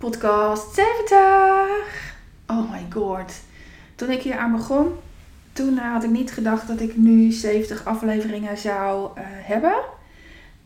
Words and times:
Podcast 0.00 0.74
70! 0.74 2.14
Oh 2.46 2.70
my 2.70 2.86
god. 2.90 3.32
Toen 3.94 4.10
ik 4.10 4.22
hier 4.22 4.36
aan 4.36 4.52
begon, 4.52 4.92
toen 5.52 5.78
eh, 5.78 5.92
had 5.92 6.04
ik 6.04 6.10
niet 6.10 6.32
gedacht 6.32 6.66
dat 6.66 6.80
ik 6.80 6.96
nu 6.96 7.30
70 7.30 7.84
afleveringen 7.84 8.58
zou 8.58 9.18
uh, 9.18 9.24
hebben. 9.26 9.74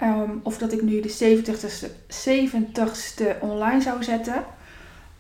Um, 0.03 0.41
of 0.43 0.59
dat 0.59 0.73
ik 0.73 0.83
nu 0.83 1.01
de 1.01 1.43
70ste, 1.43 1.87
70ste 2.29 3.41
online 3.41 3.81
zou 3.81 4.05
zetten. 4.05 4.45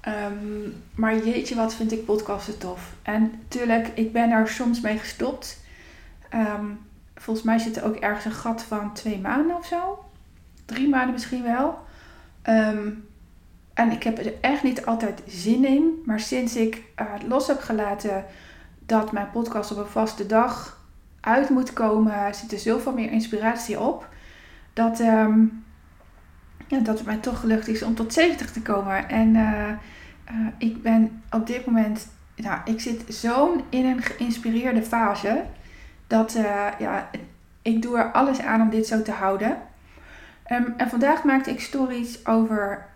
Um, 0.08 0.82
maar 0.94 1.24
jeetje, 1.24 1.54
wat 1.54 1.74
vind 1.74 1.92
ik 1.92 2.04
podcasten 2.04 2.58
tof. 2.58 2.92
En 3.02 3.42
tuurlijk, 3.48 3.88
ik 3.94 4.12
ben 4.12 4.30
er 4.30 4.48
soms 4.48 4.80
mee 4.80 4.98
gestopt. 4.98 5.60
Um, 6.34 6.78
volgens 7.14 7.46
mij 7.46 7.58
zit 7.58 7.76
er 7.76 7.84
ook 7.84 7.96
ergens 7.96 8.24
een 8.24 8.32
gat 8.32 8.62
van 8.62 8.92
twee 8.92 9.18
maanden 9.18 9.56
of 9.56 9.66
zo. 9.66 10.04
Drie 10.64 10.88
maanden 10.88 11.12
misschien 11.12 11.42
wel. 11.42 11.78
Um, 12.48 13.12
en 13.74 13.90
ik 13.90 14.02
heb 14.02 14.18
er 14.18 14.32
echt 14.40 14.62
niet 14.62 14.86
altijd 14.86 15.22
zin 15.26 15.64
in. 15.64 16.02
Maar 16.04 16.20
sinds 16.20 16.56
ik 16.56 16.82
uh, 17.00 17.06
los 17.28 17.46
heb 17.46 17.60
gelaten 17.60 18.24
dat 18.78 19.12
mijn 19.12 19.30
podcast 19.30 19.70
op 19.70 19.78
een 19.78 19.86
vaste 19.86 20.26
dag 20.26 20.82
uit 21.20 21.48
moet 21.48 21.72
komen, 21.72 22.34
zit 22.34 22.52
er 22.52 22.58
zoveel 22.58 22.92
meer 22.92 23.10
inspiratie 23.10 23.80
op. 23.80 24.08
Dat, 24.72 25.00
um, 25.00 25.64
ja, 26.66 26.78
dat 26.78 26.98
het 26.98 27.06
mij 27.06 27.16
toch 27.16 27.40
gelukt 27.40 27.68
is 27.68 27.82
om 27.82 27.94
tot 27.94 28.12
70 28.12 28.52
te 28.52 28.62
komen. 28.62 29.08
En 29.08 29.34
uh, 29.34 29.68
uh, 30.30 30.46
ik 30.58 30.82
ben 30.82 31.22
op 31.30 31.46
dit 31.46 31.66
moment, 31.66 32.08
ik 32.64 32.80
zit 32.80 33.14
zo 33.14 33.64
in 33.68 33.84
een 33.84 34.02
geïnspireerde 34.02 34.82
fase. 34.82 35.44
Dat 36.06 36.32
ja, 36.78 37.10
ik 37.62 37.82
doe 37.82 37.98
er 37.98 38.12
alles 38.12 38.40
aan 38.40 38.60
om 38.60 38.70
dit 38.70 38.86
zo 38.86 39.02
te 39.02 39.12
houden. 39.12 39.56
Um, 40.52 40.74
en 40.76 40.88
vandaag 40.88 41.24
maakte 41.24 41.50
ik 41.50 41.60
stories 41.60 42.26
over 42.26 42.86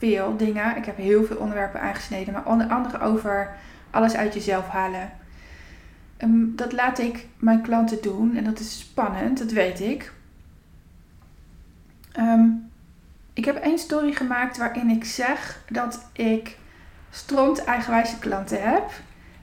veel 0.00 0.36
dingen. 0.36 0.76
Ik 0.76 0.84
heb 0.84 0.96
heel 0.96 1.24
veel 1.24 1.36
onderwerpen 1.36 1.80
aangesneden, 1.80 2.32
maar 2.32 2.46
onder 2.46 2.66
andere 2.66 3.00
over 3.00 3.56
alles 3.90 4.14
uit 4.14 4.34
jezelf 4.34 4.68
halen. 4.68 5.10
Um, 6.18 6.52
dat 6.56 6.72
laat 6.72 6.98
ik 6.98 7.26
mijn 7.38 7.62
klanten 7.62 8.02
doen 8.02 8.36
en 8.36 8.44
dat 8.44 8.58
is 8.58 8.78
spannend, 8.78 9.38
dat 9.38 9.50
weet 9.50 9.80
ik. 9.80 10.12
Um, 12.18 12.70
ik 13.32 13.44
heb 13.44 13.56
één 13.56 13.78
story 13.78 14.12
gemaakt 14.12 14.56
waarin 14.56 14.90
ik 14.90 15.04
zeg 15.04 15.62
dat 15.68 16.08
ik 16.12 16.56
stront 17.10 17.64
eigenwijze 17.64 18.18
klanten 18.18 18.62
heb. 18.70 18.90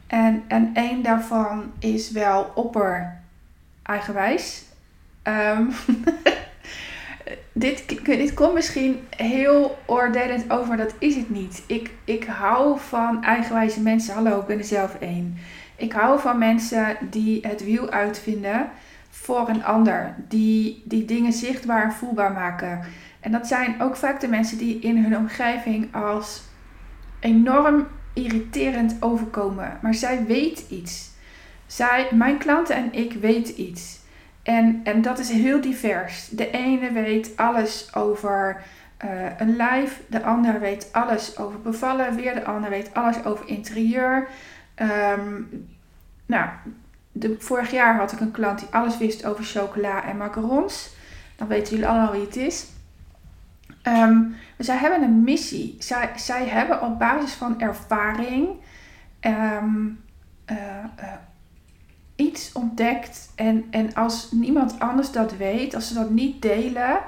En, 0.08 0.44
en 0.48 0.70
één 0.74 1.04
daarvan 1.04 1.72
is 1.80 2.12
wel 2.12 2.52
opper 2.56 3.22
eigenwijs. 3.84 4.64
Um, 5.24 5.70
dit, 7.54 8.06
dit 8.06 8.34
komt 8.34 8.54
misschien 8.54 9.00
heel 9.10 9.78
oordelend 9.86 10.52
over, 10.52 10.68
maar 10.68 10.78
dat 10.78 10.96
is 11.00 11.16
het 11.16 11.30
niet. 11.30 11.64
Ik, 11.66 11.92
ik 12.04 12.24
hou 12.24 12.80
van 12.80 13.24
eigenwijze 13.24 13.82
mensen. 13.82 14.14
Hallo, 14.14 14.40
ik 14.40 14.46
ben 14.46 14.58
er 14.58 14.64
zelf 14.64 14.96
één. 15.00 15.38
Ik 15.76 15.92
hou 15.92 16.20
van 16.20 16.38
mensen 16.38 16.98
die 17.10 17.48
het 17.48 17.64
wiel 17.64 17.90
uitvinden 17.90 18.70
voor 19.10 19.50
een 19.50 19.64
ander. 19.64 20.16
Die, 20.28 20.82
die 20.86 21.06
dingen 21.06 21.34
zichtbaar 21.34 21.84
en 21.84 21.92
voelbaar 21.92 22.32
maken. 22.32 22.82
En 23.20 23.32
dat 23.32 23.48
zijn 23.48 23.82
ook 23.82 23.96
vaak 23.96 24.20
de 24.20 24.28
mensen 24.28 24.58
die 24.58 24.80
in 24.80 25.04
hun 25.04 25.18
omgeving 25.18 25.96
als 25.96 26.42
enorm 27.20 27.88
irriterend 28.14 28.98
overkomen. 29.00 29.80
Maar 29.82 29.94
zij 29.94 30.26
weet 30.26 30.66
iets. 30.70 31.10
Zij, 31.66 32.08
mijn 32.12 32.38
klanten 32.38 32.76
en 32.76 32.94
ik 32.94 33.14
weten 33.14 33.62
iets. 33.62 33.97
En, 34.48 34.82
en 34.84 35.02
dat 35.02 35.20
is 35.20 35.30
heel 35.30 35.62
divers. 35.62 36.28
De 36.28 36.52
ene 36.52 36.92
weet 36.92 37.38
alles 37.38 37.96
over 37.96 38.64
uh, 39.06 39.12
een 39.38 39.56
lijf, 39.56 40.02
de 40.08 40.24
ander 40.24 40.60
weet 40.60 40.90
alles 40.92 41.38
over 41.38 41.62
bevallen, 41.62 42.16
weer 42.16 42.34
de 42.34 42.46
ander 42.46 42.70
weet 42.70 42.94
alles 42.94 43.26
over 43.26 43.48
interieur. 43.48 44.28
Um, 44.76 45.68
nou, 46.26 46.50
de, 47.12 47.36
vorig 47.40 47.72
jaar 47.72 47.98
had 47.98 48.12
ik 48.12 48.20
een 48.20 48.32
klant 48.32 48.60
die 48.60 48.68
alles 48.72 48.98
wist 48.98 49.26
over 49.26 49.44
chocola 49.44 50.04
en 50.04 50.18
macarons. 50.18 50.96
Dan 51.36 51.48
weten 51.48 51.72
jullie 51.74 51.88
allemaal 51.88 52.12
wie 52.12 52.26
het 52.26 52.36
is. 52.36 52.66
Um, 53.84 54.36
zij 54.58 54.78
hebben 54.78 55.02
een 55.02 55.24
missie. 55.24 55.76
Zij, 55.80 56.10
zij 56.16 56.46
hebben 56.46 56.82
op 56.82 57.00
basis 57.00 57.34
van 57.34 57.60
ervaring 57.60 58.48
um, 59.22 60.00
iets 62.18 62.52
ontdekt 62.52 63.32
en, 63.36 63.66
en 63.70 63.94
als 63.94 64.32
niemand 64.32 64.80
anders 64.80 65.12
dat 65.12 65.38
weet, 65.38 65.76
als 65.76 65.88
ze 65.88 65.94
dat 65.94 66.10
niet 66.10 66.42
delen, 66.42 67.00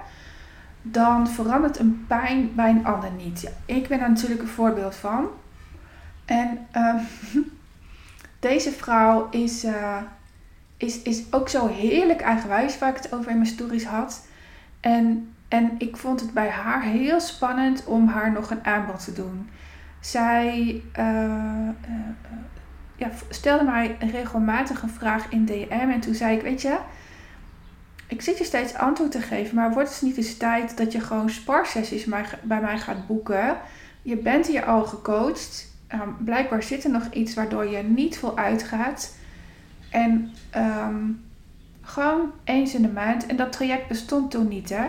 dan 0.82 1.28
verandert 1.28 1.80
een 1.80 2.06
pijn 2.08 2.56
bij 2.56 2.70
een 2.70 2.86
ander 2.86 3.12
niet. 3.12 3.42
Ja, 3.42 3.50
ik 3.66 3.88
ben 3.88 4.00
daar 4.00 4.10
natuurlijk 4.10 4.42
een 4.42 4.48
voorbeeld 4.48 4.96
van. 4.96 5.28
En 6.26 6.68
uh, 6.76 6.96
deze 8.40 8.72
vrouw 8.72 9.28
is, 9.30 9.66
uh, 9.66 9.98
is, 10.78 11.02
is 11.02 11.24
ook 11.32 11.50
zo 11.50 11.68
heerlijk 11.68 12.22
eigenwijs, 12.22 12.78
waar 12.78 12.90
ik 12.90 13.02
het 13.04 13.14
over 13.14 13.32
in 13.32 13.38
mijn 13.38 13.50
stories 13.50 13.86
had. 13.86 14.28
En, 14.80 15.34
en 15.48 15.72
ik 15.78 15.98
vond 15.98 16.20
het 16.20 16.34
bij 16.34 16.50
haar 16.50 16.82
heel 16.82 17.20
spannend 17.20 17.86
om 17.86 18.08
haar 18.08 18.32
nog 18.32 18.52
een 18.52 18.66
aanbod 18.66 19.04
te 19.04 19.14
doen. 19.14 19.50
Zij 20.00 20.82
uh, 21.00 21.70
ja, 23.00 23.10
stelde 23.30 23.64
mij 23.64 23.98
regelmatig 24.12 24.82
een 24.82 24.90
vraag 24.90 25.30
in 25.30 25.46
DM. 25.46 25.90
En 25.92 26.00
toen 26.00 26.14
zei 26.14 26.36
ik, 26.36 26.42
weet 26.42 26.62
je, 26.62 26.78
ik 28.08 28.22
zit 28.22 28.38
je 28.38 28.44
steeds 28.44 28.74
antwoord 28.74 29.12
te 29.12 29.22
geven. 29.22 29.56
Maar 29.56 29.74
wordt 29.74 29.94
het 29.94 30.02
niet 30.02 30.18
eens 30.18 30.38
tijd 30.38 30.78
dat 30.78 30.92
je 30.92 31.00
gewoon 31.00 31.30
sparsessies 31.30 32.06
bij 32.42 32.62
mij 32.62 32.78
gaat 32.78 33.08
boeken? 33.08 33.58
Je 34.02 34.18
bent 34.18 34.48
hier 34.48 34.66
al 34.66 34.86
gecoacht. 34.86 35.68
Um, 35.94 36.18
blijkbaar 36.20 36.64
zit 36.64 36.84
er 36.84 36.90
nog 36.90 37.08
iets 37.12 37.34
waardoor 37.34 37.68
je 37.68 37.84
niet 37.84 38.18
vol 38.18 38.38
uitgaat. 38.38 39.16
En 39.90 40.32
um, 40.56 41.22
gewoon 41.82 42.32
eens 42.44 42.74
in 42.74 42.82
de 42.82 42.92
maand. 42.92 43.26
En 43.26 43.36
dat 43.36 43.52
traject 43.52 43.88
bestond 43.88 44.32
toen 44.32 44.48
niet, 44.48 44.70
hè. 44.70 44.86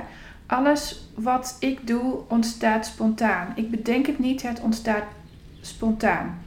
Alles 0.46 1.08
wat 1.14 1.56
ik 1.58 1.86
doe 1.86 2.18
ontstaat 2.28 2.86
spontaan. 2.86 3.52
Ik 3.54 3.70
bedenk 3.70 4.06
het 4.06 4.18
niet, 4.18 4.42
het 4.42 4.60
ontstaat 4.60 5.04
spontaan. 5.60 6.38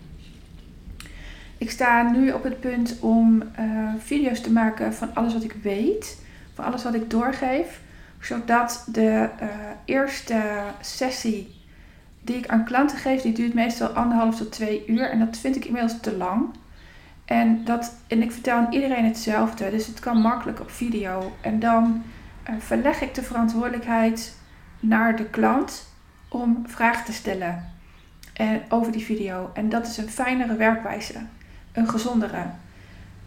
Ik 1.57 1.71
sta 1.71 2.11
nu 2.11 2.31
op 2.31 2.43
het 2.43 2.59
punt 2.59 2.99
om 2.99 3.43
uh, 3.59 3.93
video's 3.97 4.41
te 4.41 4.51
maken 4.51 4.93
van 4.93 5.09
alles 5.13 5.33
wat 5.33 5.43
ik 5.43 5.55
weet, 5.61 6.17
van 6.53 6.65
alles 6.65 6.83
wat 6.83 6.93
ik 6.93 7.09
doorgeef, 7.09 7.81
zodat 8.19 8.87
de 8.91 9.29
uh, 9.41 9.47
eerste 9.85 10.41
sessie 10.81 11.61
die 12.21 12.35
ik 12.35 12.47
aan 12.47 12.65
klanten 12.65 12.97
geef, 12.97 13.21
die 13.21 13.33
duurt 13.33 13.53
meestal 13.53 13.87
anderhalf 13.87 14.35
tot 14.35 14.51
twee 14.51 14.83
uur 14.87 15.09
en 15.09 15.19
dat 15.19 15.37
vind 15.37 15.55
ik 15.55 15.65
inmiddels 15.65 15.99
te 15.99 16.17
lang. 16.17 16.49
En, 17.25 17.63
dat, 17.65 17.95
en 18.07 18.21
ik 18.21 18.31
vertel 18.31 18.57
aan 18.57 18.73
iedereen 18.73 19.05
hetzelfde, 19.05 19.69
dus 19.69 19.87
het 19.87 19.99
kan 19.99 20.21
makkelijk 20.21 20.59
op 20.59 20.71
video. 20.71 21.35
En 21.41 21.59
dan 21.59 22.03
uh, 22.49 22.55
verleg 22.59 23.01
ik 23.01 23.15
de 23.15 23.23
verantwoordelijkheid 23.23 24.37
naar 24.79 25.15
de 25.15 25.25
klant 25.25 25.93
om 26.27 26.63
vragen 26.67 27.05
te 27.05 27.13
stellen 27.13 27.71
en, 28.33 28.61
over 28.69 28.91
die 28.91 29.05
video. 29.05 29.51
En 29.53 29.69
dat 29.69 29.87
is 29.87 29.97
een 29.97 30.09
fijnere 30.09 30.55
werkwijze 30.55 31.19
een 31.73 31.89
gezondere. 31.89 32.45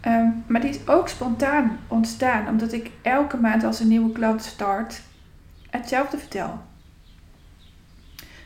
Um, 0.07 0.43
maar 0.47 0.61
die 0.61 0.69
is 0.69 0.87
ook 0.87 1.07
spontaan 1.07 1.77
ontstaan, 1.87 2.47
omdat 2.47 2.73
ik 2.73 2.91
elke 3.01 3.37
maand 3.37 3.63
als 3.63 3.79
een 3.79 3.87
nieuwe 3.87 4.11
klant 4.11 4.43
start, 4.43 5.01
hetzelfde 5.69 6.17
vertel. 6.17 6.59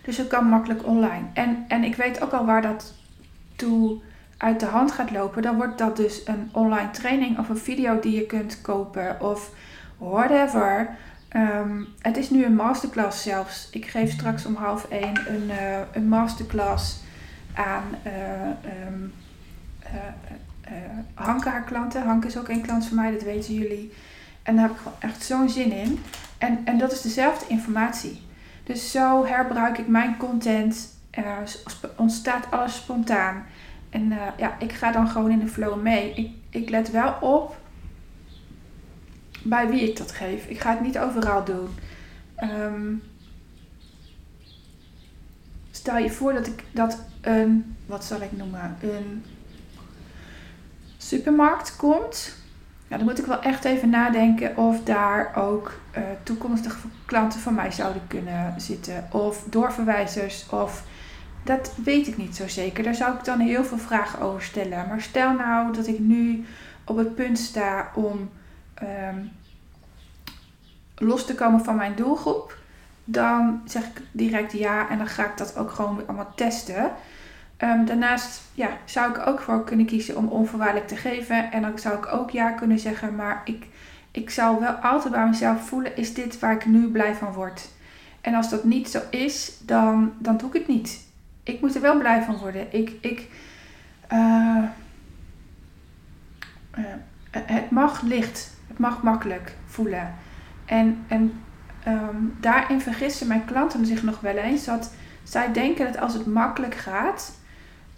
Dus 0.04 0.18
het 0.18 0.28
kan 0.28 0.46
makkelijk 0.46 0.86
online. 0.86 1.26
En, 1.34 1.66
en 1.68 1.84
ik 1.84 1.96
weet 1.96 2.22
ook 2.22 2.32
al 2.32 2.46
waar 2.46 2.62
dat 2.62 2.94
toe 3.56 4.02
uit 4.38 4.60
de 4.60 4.66
hand 4.66 4.92
gaat 4.92 5.12
lopen. 5.12 5.42
Dan 5.42 5.56
wordt 5.56 5.78
dat 5.78 5.96
dus 5.96 6.22
een 6.26 6.50
online 6.52 6.92
training 6.92 7.40
of 7.40 7.50
een 7.50 7.58
video 7.58 8.00
die 8.00 8.16
je 8.16 8.26
kunt 8.26 8.62
kopen 8.62 9.22
of 9.22 9.54
whatever. 9.98 10.90
Um, 11.36 11.88
het 12.00 12.18
is 12.18 12.30
nu 12.30 12.46
een 12.46 12.56
masterclass 12.56 13.24
zelfs. 13.24 13.70
Ik 13.72 13.86
geef 13.86 14.12
straks 14.12 14.46
om 14.46 14.56
half 14.56 14.86
één 14.90 15.20
een, 15.28 15.44
uh, 15.44 15.80
een 15.92 16.08
masterclass 16.08 17.00
aan 17.54 17.84
um, 18.06 19.04
uh, 19.04 19.21
Hanke 21.14 21.50
haar 21.50 21.64
klanten. 21.64 22.04
Hanke 22.04 22.28
is 22.28 22.38
ook 22.38 22.50
een 22.50 22.62
klant 22.62 22.86
van 22.86 22.96
mij, 22.96 23.12
dat 23.12 23.24
weten 23.24 23.54
jullie. 23.54 23.94
En 24.44 24.56
daar 24.56 24.64
heb 24.64 24.74
ik 24.74 24.82
gewoon 24.82 24.98
echt 25.00 25.24
zo'n 25.24 25.50
zin 25.50 25.72
in. 25.72 26.00
En, 26.38 26.60
en 26.66 26.78
dat 26.78 26.92
is 26.92 27.02
dezelfde 27.02 27.46
informatie. 27.48 28.22
Dus 28.64 28.92
zo 28.92 29.26
herbruik 29.26 29.78
ik 29.78 29.88
mijn 29.88 30.18
content. 30.18 31.00
Uh, 31.20 31.38
ontstaat 31.96 32.52
alles 32.52 32.76
spontaan. 32.76 33.46
En 33.90 34.14
ja, 34.38 34.56
ik 34.60 34.72
ga 34.72 34.92
dan 34.92 35.08
gewoon 35.08 35.32
in 35.32 35.40
de 35.40 35.48
flow 35.48 35.82
mee. 35.82 36.14
Ik, 36.14 36.32
ik 36.50 36.70
let 36.70 36.92
wel 36.92 37.14
op 37.22 37.60
bij 39.44 39.70
wie 39.70 39.90
ik 39.90 39.98
dat 39.98 40.12
geef. 40.12 40.46
Ik 40.46 40.60
ga 40.60 40.72
het 40.72 40.82
niet 40.82 41.00
overal 41.00 41.44
doen. 41.44 41.68
Um, 42.44 43.04
stel 45.72 45.98
je 45.98 46.10
voor 46.10 46.34
dat 46.34 46.48
ik 46.48 46.64
dat 46.72 47.00
een, 47.22 47.76
wat 47.86 48.06
zal 48.06 48.22
ik 48.22 48.32
noemen, 48.32 48.78
een 48.82 49.24
supermarkt 51.18 51.76
komt 51.76 52.40
dan 52.98 53.04
moet 53.04 53.20
ik 53.20 53.26
wel 53.26 53.42
echt 53.42 53.66
even 53.66 53.90
nadenken 53.90 54.58
of 54.58 54.84
daar 54.84 55.36
ook 55.36 55.74
uh, 55.98 56.04
toekomstige 56.24 56.78
klanten 57.06 57.40
van 57.40 57.54
mij 57.54 57.72
zouden 57.72 58.02
kunnen 58.08 58.62
zitten. 58.62 59.08
Of 59.12 59.44
doorverwijzers. 59.50 60.50
Of 60.50 60.84
dat 61.44 61.74
weet 61.84 62.08
ik 62.08 62.18
niet 62.18 62.36
zo 62.36 62.48
zeker. 62.48 62.84
Daar 62.84 62.96
zou 62.96 63.16
ik 63.16 63.24
dan 63.24 63.40
heel 63.40 63.64
veel 63.64 63.78
vragen 63.78 64.20
over 64.20 64.42
stellen. 64.42 64.88
Maar 64.88 65.02
stel 65.02 65.34
nou 65.34 65.74
dat 65.74 65.88
ik 65.88 66.00
nu 66.00 66.46
op 66.86 66.98
het 66.98 67.16
punt 67.16 67.40
sta 67.40 67.92
om 67.96 68.30
ehm, 68.74 69.18
los 70.96 71.26
te 71.26 71.36
komen 71.36 71.64
van 71.64 71.76
mijn 71.76 71.96
doelgroep. 71.96 72.58
Dan 73.04 73.62
zeg 73.66 73.84
ik 73.84 74.02
direct 74.12 74.52
ja 74.52 74.90
en 74.90 74.98
dan 74.98 75.08
ga 75.08 75.26
ik 75.26 75.38
dat 75.38 75.58
ook 75.58 75.72
gewoon 75.72 76.04
allemaal 76.08 76.34
testen. 76.36 76.92
Ehm, 77.62 77.86
daarnaast 77.86 78.42
ja, 78.54 78.70
zou 78.86 79.12
ik 79.12 79.28
ook 79.28 79.40
voor 79.40 79.64
kunnen 79.64 79.86
kiezen 79.86 80.18
om 80.18 80.28
onvoorwaardelijk 80.28 80.88
te 80.88 80.96
geven. 80.96 81.52
En 81.52 81.62
dan 81.62 81.80
zou 81.80 81.98
ik 81.98 82.14
ook 82.14 82.30
ja 82.30 82.52
kunnen 82.52 82.80
zeggen. 82.80 83.16
Maar 83.16 83.42
ik, 83.46 83.66
ik 84.12 84.30
zou 84.30 84.60
wel 84.60 84.72
altijd 84.72 85.14
bij 85.14 85.28
mezelf 85.28 85.68
voelen: 85.68 85.98
is 85.98 86.14
dit 86.14 86.40
waar 86.40 86.54
ik 86.54 86.66
nu 86.66 86.88
blij 86.88 87.16
van 87.16 87.34
word? 87.34 87.70
En 88.22 88.34
als 88.34 88.50
dat 88.50 88.64
niet 88.64 88.90
zo 88.90 89.00
is, 89.10 89.58
dan, 89.66 90.14
dan 90.18 90.38
doe 90.38 90.48
ik 90.48 90.54
het 90.54 90.68
niet. 90.68 91.08
Ik 91.44 91.62
moet 91.62 91.76
er 91.76 91.82
wel 91.82 91.98
blij 91.98 92.22
van 92.22 92.38
worden. 92.38 92.74
Ik, 92.74 92.92
ik, 93.02 93.28
uh, 94.14 94.64
uh, 96.78 96.86
het 97.32 97.70
mag 97.70 98.02
licht. 98.02 98.58
Het 98.68 98.78
mag 98.78 99.04
makkelijk 99.04 99.56
voelen. 99.66 100.14
En, 100.66 101.04
en 101.08 101.42
um, 101.88 102.38
daarin 102.40 102.82
vergissen 102.82 103.28
mijn 103.28 103.46
klanten 103.46 103.86
zich 103.86 104.04
nog 104.04 104.20
wel 104.20 104.36
eens 104.36 104.66
dat 104.66 104.94
zij 105.24 105.54
denken 105.54 105.86
dat 105.86 106.02
als 106.02 106.14
het 106.14 106.26
makkelijk 106.26 106.76
gaat, 106.76 107.40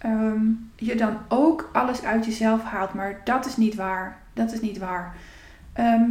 Ehm, 0.04 0.42
je 0.76 0.94
dan 0.94 1.18
ook 1.28 1.70
alles 1.72 2.02
uit 2.02 2.24
jezelf 2.24 2.62
haalt. 2.62 2.94
Maar 2.94 3.20
dat 3.24 3.46
is 3.46 3.56
niet 3.56 3.74
waar. 3.74 4.18
Dat 4.32 4.52
is 4.52 4.60
niet 4.60 4.78
waar. 4.78 5.16
Ehm, 5.72 6.10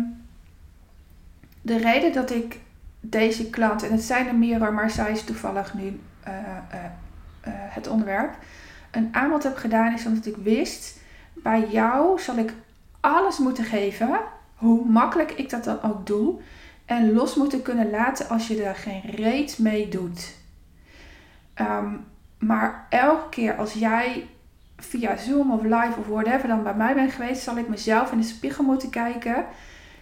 de 1.61 1.77
reden 1.77 2.13
dat 2.13 2.31
ik 2.31 2.59
deze 2.99 3.49
klant, 3.49 3.83
en 3.83 3.91
het 3.91 4.03
zijn 4.03 4.27
er 4.27 4.35
meer 4.35 4.73
maar 4.73 4.89
zij 4.89 5.11
is 5.11 5.23
toevallig 5.23 5.73
nu 5.73 5.99
uh, 6.27 6.33
het 7.47 7.87
onderwerp, 7.87 8.35
een 8.91 9.09
aanbod 9.11 9.43
heb 9.43 9.57
gedaan, 9.57 9.93
is 9.93 10.05
omdat 10.05 10.25
ik 10.25 10.35
wist, 10.35 10.99
bij 11.33 11.67
jou 11.69 12.19
zal 12.19 12.37
ik 12.37 12.53
alles 12.99 13.37
moeten 13.37 13.63
geven, 13.63 14.19
hoe 14.55 14.85
makkelijk 14.85 15.31
ik 15.31 15.49
dat 15.49 15.63
dan 15.63 15.81
ook 15.81 16.07
doe, 16.07 16.39
en 16.85 17.13
los 17.13 17.35
moeten 17.35 17.61
kunnen 17.61 17.89
laten 17.89 18.29
als 18.29 18.47
je 18.47 18.63
er 18.63 18.75
geen 18.75 19.01
reet 19.01 19.57
mee 19.59 19.89
doet. 19.89 20.35
Um, 21.61 22.05
maar 22.45 22.85
elke 22.89 23.29
keer 23.29 23.55
als 23.55 23.73
jij 23.73 24.27
via 24.77 25.17
Zoom 25.17 25.51
of 25.51 25.61
live 25.61 25.99
of 25.99 26.07
whatever 26.07 26.47
dan 26.47 26.63
bij 26.63 26.75
mij 26.75 26.93
bent 26.93 27.11
geweest, 27.11 27.41
zal 27.41 27.57
ik 27.57 27.67
mezelf 27.67 28.11
in 28.11 28.17
de 28.17 28.23
spiegel 28.23 28.63
moeten 28.63 28.89
kijken. 28.89 29.45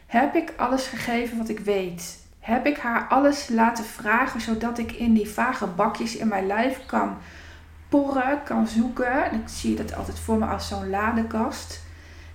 Heb 0.06 0.36
ik 0.36 0.54
alles 0.58 0.88
gegeven 0.88 1.38
wat 1.38 1.50
ik 1.50 1.60
weet? 1.60 2.20
Heb 2.40 2.66
ik 2.66 2.78
haar 2.78 3.08
alles 3.08 3.50
laten 3.50 3.84
vragen 3.84 4.42
zodat 4.42 4.78
ik 4.78 4.92
in 4.92 5.14
die 5.14 5.30
vage 5.30 5.68
bakjes 5.68 6.16
in 6.16 6.28
mijn 6.28 6.48
lijf 6.48 6.86
kan 6.86 7.18
porren, 7.90 8.44
kan 8.44 8.68
zoeken? 8.68 9.32
En 9.32 9.40
ik 9.40 9.48
zie 9.48 9.76
dat 9.76 9.96
altijd 9.96 10.20
voor 10.20 10.38
me 10.38 10.46
als 10.46 10.68
zo'n 10.68 10.90
ladekast. 10.90 11.82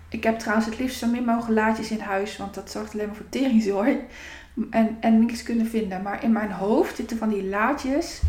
Ik 0.09 0.25
heb 0.25 0.39
trouwens 0.39 0.67
het 0.67 0.79
liefst 0.79 0.99
zo 0.99 1.07
min 1.07 1.25
mogelijk 1.25 1.61
laadjes 1.61 1.91
in 1.91 2.01
huis, 2.01 2.37
want 2.37 2.55
dat 2.55 2.71
zorgt 2.71 2.93
alleen 2.93 3.07
maar 3.07 3.17
voor 3.17 3.29
teringzooi. 3.29 4.01
En, 4.71 4.97
en 5.01 5.19
niks 5.19 5.43
kunnen 5.43 5.67
vinden. 5.67 6.03
Maar 6.03 6.23
in 6.23 6.33
mijn 6.33 6.51
hoofd 6.51 6.97
zitten 6.97 7.19
van 7.19 7.29
die 7.29 7.45
laadjes 7.45 8.23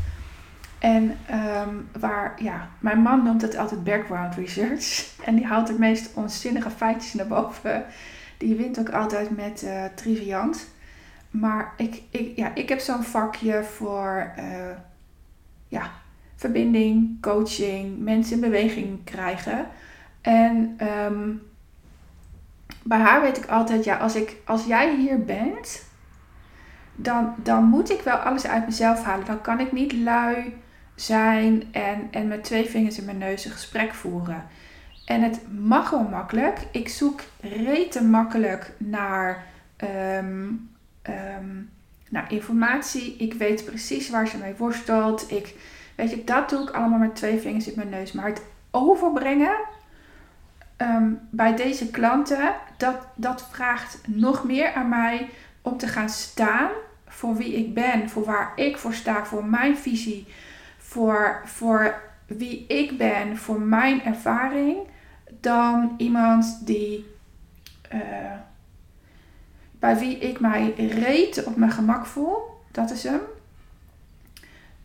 en 0.79 1.17
ehm, 1.25 1.75
waar, 1.99 2.43
ja, 2.43 2.69
mijn 2.79 2.99
man 2.99 3.23
noemt 3.23 3.41
het 3.41 3.57
altijd 3.57 3.83
background 3.83 4.35
research. 4.35 5.05
En 5.25 5.35
die 5.35 5.45
haalt 5.45 5.67
de 5.67 5.79
meest 5.79 6.13
onzinnige 6.13 6.69
feitjes 6.69 7.13
naar 7.13 7.27
boven. 7.27 7.85
Die 8.37 8.55
wint 8.55 8.79
ook 8.79 8.89
altijd 8.89 9.35
met 9.35 9.63
uh, 9.63 9.85
triviant. 9.95 10.67
Maar 11.31 11.73
ik, 11.77 12.01
ik, 12.09 12.35
ja, 12.35 12.55
ik 12.55 12.69
heb 12.69 12.79
zo'n 12.79 13.03
vakje 13.03 13.63
voor 13.63 14.33
uh, 14.39 14.75
ja, 15.67 15.91
verbinding, 16.35 17.21
coaching, 17.21 17.99
mensen 17.99 18.33
in 18.35 18.41
beweging 18.41 19.03
krijgen. 19.03 19.67
En 20.21 20.77
um, 21.05 21.41
bij 22.83 22.99
haar 22.99 23.21
weet 23.21 23.37
ik 23.37 23.45
altijd, 23.45 23.83
ja, 23.83 23.97
als, 23.97 24.15
ik, 24.15 24.35
als 24.45 24.65
jij 24.65 24.95
hier 24.95 25.25
bent, 25.25 25.85
dan, 26.95 27.35
dan 27.37 27.63
moet 27.63 27.89
ik 27.89 28.01
wel 28.01 28.15
alles 28.15 28.47
uit 28.47 28.65
mezelf 28.65 29.03
halen. 29.03 29.25
Dan 29.25 29.41
kan 29.41 29.59
ik 29.59 29.71
niet 29.71 29.93
lui 29.93 30.53
zijn 30.99 31.63
en, 31.71 32.07
en 32.11 32.27
met 32.27 32.43
twee 32.43 32.65
vingers 32.65 32.97
in 32.97 33.05
mijn 33.05 33.17
neus 33.17 33.45
een 33.45 33.51
gesprek 33.51 33.93
voeren. 33.93 34.45
En 35.05 35.21
het 35.21 35.39
mag 35.59 35.89
wel 35.89 36.03
makkelijk. 36.03 36.59
Ik 36.71 36.89
zoek 36.89 37.21
rete 37.41 38.03
makkelijk 38.03 38.73
naar, 38.77 39.45
ehm, 39.75 40.45
ehm, 41.01 41.55
naar 42.09 42.31
informatie. 42.31 43.15
Ik 43.17 43.33
weet 43.33 43.65
precies 43.65 44.09
waar 44.09 44.27
ze 44.27 44.37
mee 44.37 44.55
worstelt. 44.57 45.31
Ik, 45.31 45.55
weet 45.95 46.09
je, 46.09 46.23
dat 46.23 46.49
doe 46.49 46.61
ik 46.61 46.69
allemaal 46.69 46.99
met 46.99 47.15
twee 47.15 47.39
vingers 47.39 47.67
in 47.67 47.73
mijn 47.75 47.89
neus. 47.89 48.11
Maar 48.11 48.27
het 48.27 48.41
overbrengen 48.71 49.55
ehm, 50.77 51.11
bij 51.29 51.55
deze 51.55 51.89
klanten, 51.89 52.53
dat, 52.77 53.07
dat 53.15 53.47
vraagt 53.51 53.99
nog 54.07 54.43
meer 54.43 54.73
aan 54.73 54.89
mij 54.89 55.29
om 55.61 55.77
te 55.77 55.87
gaan 55.87 56.09
staan 56.09 56.69
voor 57.07 57.35
wie 57.35 57.53
ik 57.53 57.73
ben, 57.73 58.09
voor 58.09 58.23
waar 58.23 58.51
ik 58.55 58.77
voor 58.77 58.93
sta, 58.93 59.25
voor 59.25 59.45
mijn 59.45 59.77
visie 59.77 60.27
voor, 60.87 61.41
voor 61.45 62.01
wie 62.25 62.65
ik 62.67 62.97
ben, 62.97 63.37
voor 63.37 63.61
mijn 63.61 64.03
ervaring, 64.03 64.77
dan 65.39 65.93
iemand 65.97 66.65
die 66.65 67.05
uh, 67.93 68.01
bij 69.79 69.97
wie 69.97 70.17
ik 70.17 70.39
mij 70.39 70.73
reet 70.77 71.43
op 71.43 71.55
mijn 71.55 71.71
gemak 71.71 72.05
voel. 72.05 72.37
Dat 72.71 72.91
is 72.91 73.03
hem. 73.03 73.19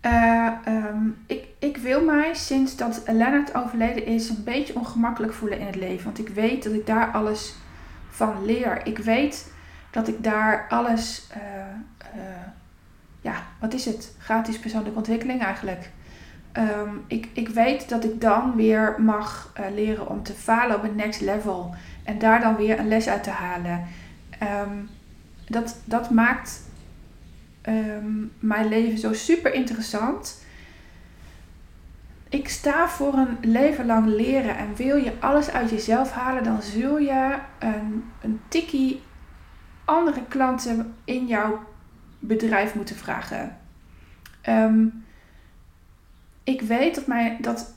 Uh, 0.06 0.50
um, 0.68 1.24
ik, 1.26 1.44
ik 1.58 1.76
wil 1.76 2.04
mij 2.04 2.34
sinds 2.34 2.76
dat 2.76 3.02
Leonard 3.06 3.54
overleden 3.54 4.06
is 4.06 4.28
een 4.28 4.44
beetje 4.44 4.74
ongemakkelijk 4.74 5.32
voelen 5.32 5.58
in 5.58 5.66
het 5.66 5.76
leven. 5.76 6.04
Want 6.04 6.18
ik 6.18 6.28
weet 6.28 6.62
dat 6.62 6.72
ik 6.72 6.86
daar 6.86 7.10
alles 7.12 7.54
van 8.10 8.44
leer. 8.44 8.86
Ik 8.86 8.98
weet 8.98 9.52
dat 9.90 10.08
ik 10.08 10.24
daar 10.24 10.66
alles 10.68 11.26
uh, 11.36 11.42
ja, 13.22 13.46
wat 13.58 13.74
is 13.74 13.84
het? 13.84 14.14
Gratis 14.18 14.58
persoonlijke 14.58 14.98
ontwikkeling 14.98 15.42
eigenlijk. 15.42 15.90
Ehm, 16.52 16.94
ik, 17.06 17.28
ik 17.32 17.48
weet 17.48 17.88
dat 17.88 18.04
ik 18.04 18.20
dan 18.20 18.56
weer 18.56 18.94
mag 18.98 19.52
uh, 19.60 19.66
leren 19.74 20.08
om 20.08 20.22
te 20.22 20.32
falen 20.32 20.76
op 20.76 20.82
het 20.82 20.96
next 20.96 21.20
level. 21.20 21.74
En 22.04 22.18
daar 22.18 22.40
dan 22.40 22.56
weer 22.56 22.78
een 22.78 22.88
les 22.88 23.08
uit 23.08 23.22
te 23.22 23.30
halen. 23.30 23.86
Um, 24.42 24.88
dat, 25.46 25.76
dat 25.84 26.10
maakt 26.10 26.62
um, 27.68 28.32
mijn 28.38 28.68
leven 28.68 28.98
zo 28.98 29.12
super 29.12 29.54
interessant. 29.54 30.44
Ik 32.28 32.48
sta 32.48 32.88
voor 32.88 33.14
een 33.14 33.36
leven 33.40 33.86
lang 33.86 34.06
leren. 34.06 34.56
En 34.56 34.74
wil 34.76 34.96
je 34.96 35.12
alles 35.20 35.50
uit 35.50 35.70
jezelf 35.70 36.10
halen, 36.10 36.44
dan 36.44 36.62
zul 36.62 36.98
je 36.98 37.38
een, 37.58 38.04
een 38.20 38.40
tikkie 38.48 39.02
andere 39.84 40.22
klanten 40.28 40.94
in 41.04 41.26
jouw 41.26 41.60
bedrijf 42.22 42.74
moeten 42.74 42.96
vragen. 42.96 43.56
Um, 44.48 45.04
ik 46.44 46.60
weet 46.60 46.94
dat, 46.94 47.06
mijn, 47.06 47.36
dat 47.40 47.74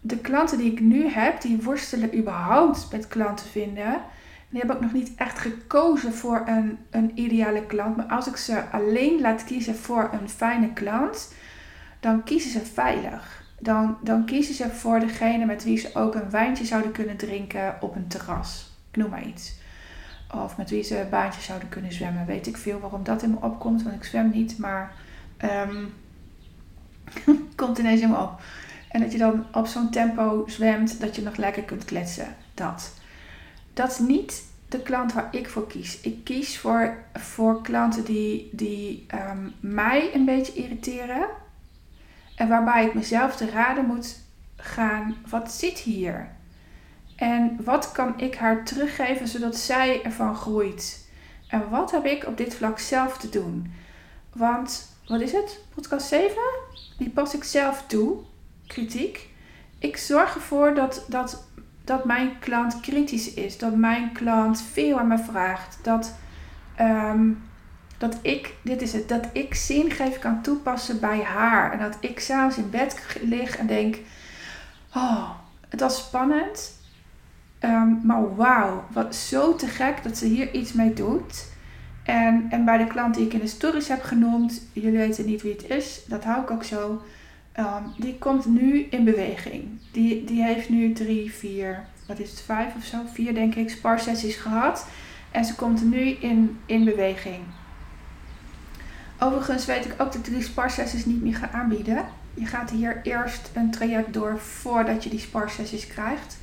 de 0.00 0.18
klanten 0.18 0.58
die 0.58 0.72
ik 0.72 0.80
nu 0.80 1.08
heb, 1.08 1.40
die 1.40 1.62
worstelen 1.62 2.18
überhaupt 2.18 2.88
met 2.92 3.08
klanten 3.08 3.46
vinden. 3.46 4.00
Die 4.48 4.58
hebben 4.58 4.76
ook 4.76 4.82
nog 4.82 4.92
niet 4.92 5.12
echt 5.16 5.38
gekozen 5.38 6.14
voor 6.14 6.42
een, 6.46 6.78
een 6.90 7.10
ideale 7.14 7.66
klant. 7.66 7.96
Maar 7.96 8.06
als 8.06 8.26
ik 8.26 8.36
ze 8.36 8.62
alleen 8.70 9.20
laat 9.20 9.44
kiezen 9.44 9.76
voor 9.76 10.10
een 10.12 10.28
fijne 10.28 10.72
klant, 10.72 11.34
dan 12.00 12.24
kiezen 12.24 12.50
ze 12.50 12.60
veilig. 12.60 13.42
Dan, 13.58 13.96
dan 14.02 14.24
kiezen 14.24 14.54
ze 14.54 14.70
voor 14.70 15.00
degene 15.00 15.44
met 15.44 15.64
wie 15.64 15.78
ze 15.78 15.94
ook 15.94 16.14
een 16.14 16.30
wijntje 16.30 16.64
zouden 16.64 16.92
kunnen 16.92 17.16
drinken 17.16 17.76
op 17.80 17.96
een 17.96 18.08
terras. 18.08 18.72
Ik 18.90 18.96
noem 18.96 19.10
maar 19.10 19.26
iets. 19.26 19.54
Of 20.42 20.56
met 20.56 20.70
wie 20.70 20.82
ze 20.82 21.00
een 21.00 21.08
baantje 21.08 21.40
zouden 21.40 21.68
kunnen 21.68 21.92
zwemmen. 21.92 22.26
Weet 22.26 22.46
ik 22.46 22.56
veel 22.56 22.80
waarom 22.80 23.04
dat 23.04 23.22
in 23.22 23.30
me 23.30 23.36
opkomt, 23.40 23.82
want 23.82 23.94
ik 23.94 24.04
zwem 24.04 24.30
niet. 24.30 24.58
Maar 24.58 24.92
um, 25.68 25.94
komt 27.56 27.78
ineens 27.78 28.00
helemaal 28.00 28.26
op. 28.26 28.40
En 28.88 29.00
dat 29.00 29.12
je 29.12 29.18
dan 29.18 29.46
op 29.52 29.66
zo'n 29.66 29.90
tempo 29.90 30.44
zwemt 30.46 31.00
dat 31.00 31.16
je 31.16 31.22
nog 31.22 31.36
lekker 31.36 31.62
kunt 31.62 31.84
kletsen. 31.84 32.36
Dat. 32.54 32.92
Dat 33.72 33.90
is 33.90 33.98
niet 33.98 34.44
de 34.68 34.82
klant 34.82 35.12
waar 35.12 35.28
ik 35.30 35.48
voor 35.48 35.66
kies. 35.66 36.00
Ik 36.00 36.24
kies 36.24 36.58
voor, 36.58 36.96
voor 37.12 37.62
klanten 37.62 38.04
die, 38.04 38.48
die 38.52 39.06
um, 39.14 39.52
mij 39.60 40.14
een 40.14 40.24
beetje 40.24 40.52
irriteren. 40.52 41.26
En 42.36 42.48
waarbij 42.48 42.86
ik 42.86 42.94
mezelf 42.94 43.36
te 43.36 43.50
raden 43.50 43.86
moet 43.86 44.18
gaan. 44.56 45.16
Wat 45.28 45.52
zit 45.52 45.78
hier? 45.78 46.28
En 47.24 47.56
wat 47.64 47.92
kan 47.92 48.20
ik 48.20 48.34
haar 48.34 48.64
teruggeven 48.64 49.28
zodat 49.28 49.56
zij 49.56 50.02
ervan 50.02 50.36
groeit? 50.36 51.08
En 51.48 51.70
wat 51.70 51.90
heb 51.90 52.04
ik 52.04 52.26
op 52.26 52.36
dit 52.36 52.54
vlak 52.54 52.78
zelf 52.78 53.18
te 53.18 53.28
doen? 53.28 53.72
Want, 54.32 54.96
wat 55.06 55.20
is 55.20 55.32
het? 55.32 55.60
Podcast 55.74 56.06
7? 56.06 56.42
die 56.98 57.10
pas 57.10 57.34
ik 57.34 57.44
zelf 57.44 57.84
toe, 57.86 58.16
kritiek. 58.66 59.28
Ik 59.78 59.96
zorg 59.96 60.34
ervoor 60.34 60.74
dat, 60.74 61.04
dat 61.08 61.46
dat 61.84 62.04
mijn 62.04 62.38
klant 62.38 62.80
kritisch 62.80 63.34
is, 63.34 63.58
dat 63.58 63.76
mijn 63.76 64.12
klant 64.12 64.62
veel 64.72 64.98
aan 64.98 65.08
me 65.08 65.18
vraagt, 65.18 65.78
dat, 65.82 66.14
ehm, 66.74 67.30
dat 67.98 68.18
ik, 68.22 68.54
dit 68.62 68.82
is 68.82 68.92
het, 68.92 69.08
dat 69.08 69.26
ik 69.32 69.54
zingeving 69.54 70.18
kan 70.18 70.42
toepassen 70.42 71.00
bij 71.00 71.22
haar. 71.22 71.72
En 71.72 71.78
dat 71.78 71.96
ik 72.00 72.20
s'avonds 72.20 72.56
in 72.56 72.70
bed 72.70 73.16
lig 73.20 73.56
en 73.56 73.66
denk, 73.66 73.98
oh, 74.94 75.30
het 75.68 75.80
was 75.80 75.98
spannend, 75.98 76.73
maar 78.04 78.36
wauw, 78.36 78.84
wat 78.92 79.14
zo 79.14 79.54
te 79.54 79.66
gek 79.66 80.02
dat 80.02 80.16
ze 80.16 80.26
hier 80.26 80.54
iets 80.54 80.72
mee 80.72 80.92
doet. 80.92 81.52
En, 82.02 82.46
en 82.50 82.64
bij 82.64 82.78
de 82.78 82.86
klant 82.86 83.14
die 83.14 83.26
ik 83.26 83.32
in 83.32 83.40
de 83.40 83.46
stories 83.46 83.88
heb 83.88 84.02
genoemd, 84.02 84.62
jullie 84.72 84.98
weten 84.98 85.26
niet 85.26 85.42
wie 85.42 85.52
het 85.52 85.70
is, 85.70 86.00
dat 86.06 86.24
hou 86.24 86.42
ik 86.42 86.50
ook 86.50 86.64
zo. 86.64 87.02
Um, 87.58 87.92
die 87.98 88.18
komt 88.18 88.46
nu 88.46 88.86
in 88.90 89.04
beweging. 89.04 89.64
Die, 89.92 90.24
die 90.24 90.42
heeft 90.42 90.68
nu 90.68 90.92
drie, 90.92 91.32
vier, 91.32 91.84
wat 92.06 92.18
is 92.18 92.30
het, 92.30 92.40
vijf 92.40 92.74
of 92.76 92.84
zo, 92.84 92.98
vier 93.12 93.34
denk 93.34 93.54
ik, 93.54 93.70
sparsessies 93.70 94.36
gehad. 94.36 94.86
En 95.30 95.44
ze 95.44 95.54
komt 95.54 95.90
nu 95.90 96.00
in, 96.00 96.58
in 96.66 96.84
beweging. 96.84 97.40
Overigens 99.18 99.66
weet 99.66 99.84
ik 99.84 99.92
ook 99.92 100.12
dat 100.12 100.26
ik 100.26 100.34
die 100.34 100.42
sparsessies 100.42 101.04
niet 101.04 101.22
meer 101.22 101.34
ga 101.34 101.50
aanbieden. 101.50 102.04
Je 102.34 102.46
gaat 102.46 102.70
hier 102.70 103.00
eerst 103.02 103.50
een 103.52 103.70
traject 103.70 104.12
door 104.12 104.38
voordat 104.38 105.04
je 105.04 105.10
die 105.10 105.18
sparsessies 105.18 105.86
krijgt. 105.86 106.36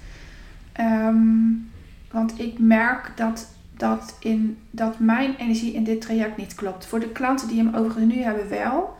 Um, 0.81 1.71
want 2.11 2.39
ik 2.39 2.59
merk 2.59 3.11
dat 3.15 3.47
dat, 3.77 4.17
in, 4.19 4.57
dat 4.71 4.99
mijn 4.99 5.35
energie 5.35 5.73
in 5.73 5.83
dit 5.83 6.01
traject 6.01 6.37
niet 6.37 6.55
klopt. 6.55 6.85
Voor 6.85 6.99
de 6.99 7.09
klanten 7.09 7.47
die 7.47 7.57
hem 7.57 7.75
overigens 7.75 8.13
nu 8.13 8.21
hebben 8.21 8.49
wel. 8.49 8.97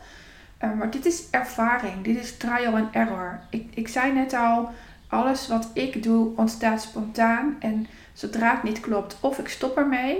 Uh, 0.64 0.72
maar 0.72 0.90
dit 0.90 1.06
is 1.06 1.30
ervaring. 1.30 2.02
Dit 2.02 2.16
is 2.16 2.36
trial 2.36 2.76
and 2.76 2.94
error. 2.94 3.40
Ik, 3.50 3.66
ik 3.74 3.88
zei 3.88 4.12
net 4.12 4.34
al, 4.34 4.70
alles 5.08 5.48
wat 5.48 5.70
ik 5.74 6.02
doe 6.02 6.36
ontstaat 6.36 6.82
spontaan. 6.82 7.56
En 7.58 7.86
zodra 8.12 8.54
het 8.54 8.62
niet 8.62 8.80
klopt, 8.80 9.16
of 9.20 9.38
ik 9.38 9.48
stop 9.48 9.76
ermee, 9.76 10.16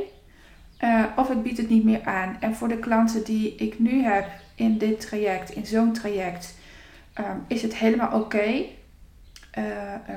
uh, 0.85 1.05
of 1.17 1.31
ik 1.31 1.43
bied 1.43 1.57
het 1.57 1.69
niet 1.69 1.85
meer 1.85 2.05
aan. 2.05 2.37
En 2.41 2.55
voor 2.55 2.69
de 2.69 2.79
klanten 2.79 3.25
die 3.25 3.55
ik 3.55 3.79
nu 3.79 4.03
heb 4.03 4.27
in 4.55 4.79
dit 4.79 5.01
traject, 5.01 5.51
in 5.51 5.67
zo'n 5.67 5.93
traject, 5.93 6.55
um, 7.19 7.45
is 7.47 7.63
het 7.63 7.75
helemaal 7.75 8.21
oké. 8.21 8.65
Uh, 9.59 9.65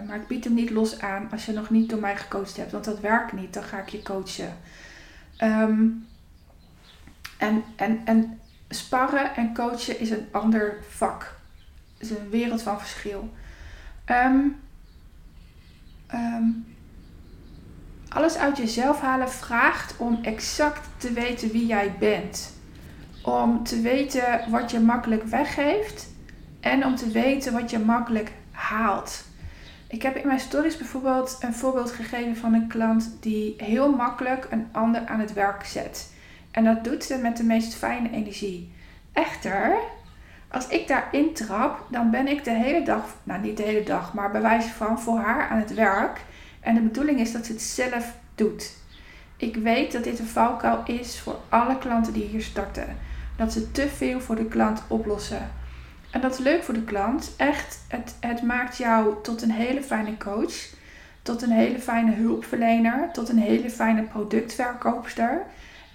maar 0.07 0.15
ik 0.15 0.27
bied 0.27 0.43
hem 0.43 0.53
niet 0.53 0.69
los 0.69 0.99
aan 0.99 1.31
als 1.31 1.45
je 1.45 1.51
nog 1.51 1.69
niet 1.69 1.89
door 1.89 1.99
mij 1.99 2.17
gecoacht 2.17 2.57
hebt. 2.57 2.71
Want 2.71 2.85
dat 2.85 2.99
werkt 2.99 3.33
niet. 3.33 3.53
Dan 3.53 3.63
ga 3.63 3.79
ik 3.79 3.89
je 3.89 4.01
coachen. 4.01 4.57
Um, 5.43 6.07
en, 7.37 7.63
en, 7.75 8.01
en 8.05 8.39
sparren 8.69 9.35
en 9.35 9.53
coachen 9.53 9.99
is 9.99 10.09
een 10.09 10.27
ander 10.31 10.77
vak. 10.89 11.37
Het 11.97 12.11
is 12.11 12.17
een 12.17 12.29
wereld 12.29 12.61
van 12.61 12.79
verschil. 12.79 13.33
Um, 14.05 14.57
alles 18.09 18.37
uit 18.37 18.57
jezelf 18.57 19.01
halen 19.01 19.31
vraagt 19.31 19.97
om 19.97 20.19
exact 20.21 20.87
te 20.97 21.13
weten 21.13 21.51
wie 21.51 21.65
jij 21.65 21.95
bent. 21.99 22.53
Om 23.23 23.63
te 23.63 23.81
weten 23.81 24.49
wat 24.49 24.71
je 24.71 24.79
makkelijk 24.79 25.23
weggeeft. 25.23 26.07
En 26.59 26.85
om 26.85 26.95
te 26.95 27.11
weten 27.11 27.53
wat 27.53 27.69
je 27.69 27.79
makkelijk 27.79 28.31
haalt. 28.69 29.23
Ik 29.87 30.01
heb 30.01 30.15
in 30.15 30.27
mijn 30.27 30.39
stories 30.39 30.77
bijvoorbeeld 30.77 31.37
een 31.39 31.53
voorbeeld 31.53 31.91
gegeven 31.91 32.37
van 32.37 32.53
een 32.53 32.67
klant 32.67 33.17
die 33.19 33.53
heel 33.57 33.91
makkelijk 33.91 34.47
een 34.49 34.67
ander 34.71 35.05
aan 35.05 35.19
het 35.19 35.33
werk 35.33 35.65
zet. 35.65 36.13
En 36.51 36.63
dat 36.63 36.83
doet 36.83 37.03
ze 37.03 37.17
met 37.17 37.37
de 37.37 37.43
meest 37.43 37.75
fijne 37.75 38.11
energie. 38.11 38.73
Echter, 39.13 39.77
als 40.47 40.67
ik 40.67 40.87
daarin 40.87 41.33
trap, 41.33 41.87
dan 41.89 42.11
ben 42.11 42.27
ik 42.27 42.43
de 42.43 42.51
hele 42.51 42.83
dag, 42.83 43.15
nou 43.23 43.41
niet 43.41 43.57
de 43.57 43.63
hele 43.63 43.83
dag, 43.83 44.13
maar 44.13 44.31
bij 44.31 44.41
wijze 44.41 44.69
van 44.69 44.99
voor 44.99 45.19
haar 45.19 45.49
aan 45.49 45.59
het 45.59 45.73
werk. 45.73 46.21
En 46.59 46.75
de 46.75 46.81
bedoeling 46.81 47.19
is 47.19 47.31
dat 47.31 47.45
ze 47.45 47.51
het 47.51 47.61
zelf 47.61 48.13
doet. 48.35 48.73
Ik 49.37 49.55
weet 49.55 49.91
dat 49.91 50.03
dit 50.03 50.19
een 50.19 50.27
valkuil 50.27 50.83
is 50.85 51.19
voor 51.19 51.39
alle 51.49 51.77
klanten 51.77 52.13
die 52.13 52.25
hier 52.25 52.41
starten. 52.41 52.97
Dat 53.37 53.53
ze 53.53 53.71
te 53.71 53.87
veel 53.87 54.19
voor 54.19 54.35
de 54.35 54.45
klant 54.45 54.83
oplossen. 54.87 55.51
En 56.15 56.21
dat 56.21 56.33
is 56.33 56.39
leuk 56.39 56.63
voor 56.63 56.73
de 56.73 56.83
klant. 56.83 57.33
Echt, 57.37 57.79
het, 57.87 58.15
het 58.19 58.41
maakt 58.41 58.77
jou 58.77 59.15
tot 59.23 59.41
een 59.41 59.51
hele 59.51 59.81
fijne 59.83 60.17
coach. 60.17 60.53
Tot 61.21 61.41
een 61.41 61.51
hele 61.51 61.79
fijne 61.79 62.11
hulpverlener. 62.11 63.09
Tot 63.11 63.29
een 63.29 63.37
hele 63.37 63.69
fijne 63.69 64.03
productverkoopster. 64.03 65.45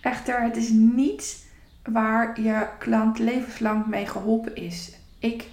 Echter, 0.00 0.42
het 0.42 0.56
is 0.56 0.68
niet 0.68 1.46
waar 1.84 2.40
je 2.40 2.66
klant 2.78 3.18
levenslang 3.18 3.86
mee 3.86 4.06
geholpen 4.06 4.56
is. 4.56 4.92
Ik 5.18 5.46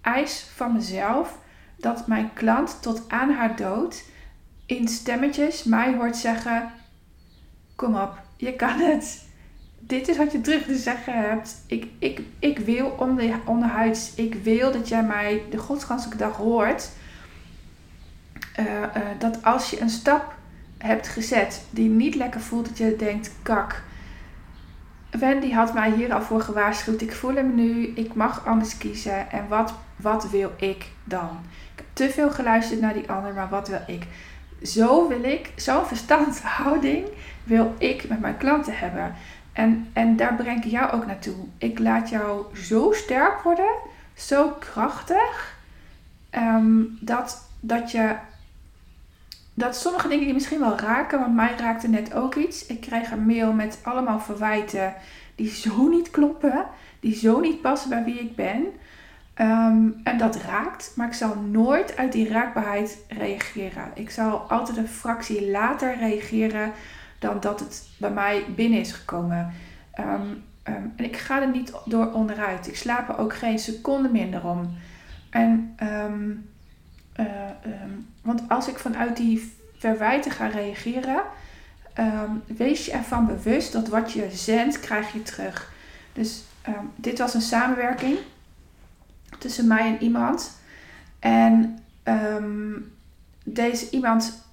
eis 0.00 0.46
van 0.54 0.72
mezelf 0.72 1.38
dat 1.76 2.06
mijn 2.06 2.30
klant 2.32 2.82
tot 2.82 3.02
aan 3.08 3.30
haar 3.30 3.56
dood 3.56 4.04
in 4.66 4.88
stemmetjes 4.88 5.64
mij 5.64 5.94
hoort 5.94 6.16
zeggen: 6.16 6.72
Kom 7.76 7.96
op, 7.96 8.18
je 8.36 8.56
kan 8.56 8.78
het 8.78 9.27
dit 9.88 10.08
is 10.08 10.16
wat 10.16 10.32
je 10.32 10.40
terug 10.40 10.64
te 10.64 10.76
zeggen 10.76 11.12
hebt. 11.12 11.62
Ik, 11.66 11.86
ik, 11.98 12.20
ik 12.38 12.58
wil 12.58 12.86
onder, 12.98 13.40
onderhuids, 13.44 14.14
ik 14.14 14.34
wil 14.34 14.72
dat 14.72 14.88
jij 14.88 15.02
mij 15.02 15.42
de 15.50 15.58
godsganselijke 15.58 16.24
dag 16.24 16.36
hoort. 16.36 16.90
Uh, 18.60 18.66
uh, 18.66 18.86
dat 19.18 19.44
als 19.44 19.70
je 19.70 19.80
een 19.80 19.90
stap 19.90 20.34
hebt 20.78 21.08
gezet 21.08 21.64
die 21.70 21.88
niet 21.88 22.14
lekker 22.14 22.40
voelt, 22.40 22.68
dat 22.68 22.78
je 22.78 22.96
denkt, 22.96 23.30
kak. 23.42 23.82
Wendy 25.10 25.52
had 25.52 25.74
mij 25.74 25.90
hier 25.90 26.12
al 26.12 26.22
voor 26.22 26.40
gewaarschuwd. 26.40 27.00
Ik 27.00 27.12
voel 27.12 27.34
hem 27.34 27.54
nu, 27.54 27.92
ik 27.94 28.14
mag 28.14 28.46
anders 28.46 28.78
kiezen. 28.78 29.30
En 29.30 29.48
wat, 29.48 29.74
wat 29.96 30.30
wil 30.30 30.52
ik 30.56 30.86
dan? 31.04 31.40
Ik 31.74 31.76
heb 31.76 31.86
te 31.92 32.10
veel 32.10 32.30
geluisterd 32.30 32.80
naar 32.80 32.94
die 32.94 33.10
ander, 33.10 33.34
maar 33.34 33.48
wat 33.48 33.68
wil 33.68 33.82
ik? 33.86 34.06
Zo 34.62 35.08
wil 35.08 35.22
ik, 35.22 35.52
zo'n 35.56 35.86
verstandhouding 35.86 37.06
wil 37.44 37.74
ik 37.78 38.08
met 38.08 38.20
mijn 38.20 38.36
klanten 38.36 38.78
hebben. 38.78 39.14
En, 39.58 39.88
en 39.92 40.16
daar 40.16 40.34
breng 40.34 40.64
ik 40.64 40.70
jou 40.70 40.92
ook 40.92 41.06
naartoe. 41.06 41.34
Ik 41.58 41.78
laat 41.78 42.08
jou 42.08 42.56
zo 42.56 42.92
sterk 42.92 43.40
worden, 43.40 43.74
zo 44.14 44.48
krachtig, 44.48 45.56
ehm, 46.30 46.82
dat, 47.00 47.48
dat 47.60 47.90
je. 47.90 48.16
Dat 49.54 49.76
sommige 49.76 50.08
dingen 50.08 50.24
die 50.24 50.34
misschien 50.34 50.60
wel 50.60 50.78
raken, 50.78 51.18
want 51.18 51.34
mij 51.34 51.54
raakte 51.56 51.88
net 51.88 52.14
ook 52.14 52.34
iets. 52.34 52.66
Ik 52.66 52.80
kreeg 52.80 53.10
een 53.10 53.26
mail 53.26 53.52
met 53.52 53.78
allemaal 53.82 54.20
verwijten 54.20 54.94
die 55.34 55.50
zo 55.50 55.88
niet 55.88 56.10
kloppen, 56.10 56.66
die 57.00 57.14
zo 57.14 57.40
niet 57.40 57.60
passen 57.60 57.88
bij 57.88 58.04
wie 58.04 58.20
ik 58.20 58.36
ben. 58.36 58.66
Ehm, 59.34 59.88
en 60.02 60.18
dat 60.18 60.36
raakt, 60.36 60.92
maar 60.96 61.06
ik 61.06 61.12
zal 61.12 61.34
nooit 61.34 61.96
uit 61.96 62.12
die 62.12 62.28
raakbaarheid 62.28 62.98
reageren. 63.08 63.90
Ik 63.94 64.10
zal 64.10 64.38
altijd 64.38 64.76
een 64.76 64.88
fractie 64.88 65.50
later 65.50 65.96
reageren 65.96 66.72
dan 67.18 67.40
dat 67.40 67.60
het 67.60 67.88
bij 67.96 68.10
mij 68.10 68.44
binnen 68.54 68.80
is 68.80 68.92
gekomen. 68.92 69.52
Ehm, 69.92 70.26
ehm, 70.62 70.82
en 70.96 71.04
ik 71.04 71.16
ga 71.16 71.40
er 71.42 71.50
niet 71.50 71.72
door 71.84 72.12
onderuit. 72.12 72.68
Ik 72.68 72.76
slaap 72.76 73.08
er 73.08 73.18
ook 73.18 73.34
geen 73.34 73.58
seconde 73.58 74.08
minder 74.08 74.46
om. 74.46 74.76
En, 75.30 75.72
ehm, 75.76 76.30
eh, 77.12 77.24
want 78.22 78.42
als 78.48 78.68
ik 78.68 78.78
vanuit 78.78 79.16
die 79.16 79.52
verwijten 79.78 80.30
ga 80.30 80.46
reageren, 80.46 81.22
wees 82.46 82.86
je 82.86 82.92
ervan 82.92 83.26
bewust 83.26 83.72
dat 83.72 83.88
wat 83.88 84.12
je 84.12 84.30
zendt, 84.30 84.80
krijg 84.80 85.12
je 85.12 85.22
terug. 85.22 85.72
Dus 86.12 86.42
dit 86.96 87.18
was 87.18 87.34
een 87.34 87.40
samenwerking 87.40 88.18
tussen 89.38 89.66
mij 89.66 89.86
en 89.86 90.02
iemand. 90.02 90.60
En 91.18 91.78
deze 93.44 93.90
iemand 93.90 94.47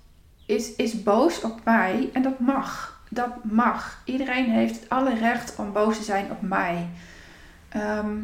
is, 0.46 0.76
is 0.76 1.04
boos 1.04 1.42
op 1.42 1.60
mij 1.64 2.10
en 2.14 2.22
dat 2.22 2.40
mag. 2.40 3.00
Dat 3.10 3.44
mag. 3.44 4.02
Iedereen 4.06 4.50
heeft 4.50 4.90
alle 4.90 5.16
recht 5.16 5.56
om 5.58 5.74
boos 5.74 5.98
te 5.98 6.04
zijn 6.04 6.32
op 6.32 6.42
mij. 6.42 6.88
Ehm, 7.70 8.16